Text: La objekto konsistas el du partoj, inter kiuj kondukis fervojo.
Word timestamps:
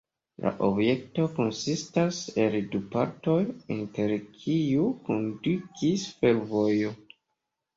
La 0.43 0.51
objekto 0.67 1.25
konsistas 1.33 2.21
el 2.45 2.57
du 2.71 2.81
partoj, 2.95 3.37
inter 3.77 4.15
kiuj 4.41 4.89
kondukis 5.11 6.09
fervojo. 6.23 6.99